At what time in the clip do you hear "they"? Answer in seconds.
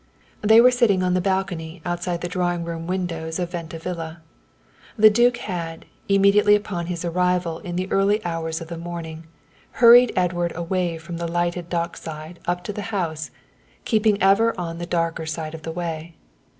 0.41-0.59